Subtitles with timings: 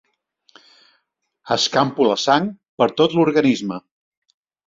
[1.57, 2.49] Escampo la sang
[2.81, 3.81] per tot l'organisme.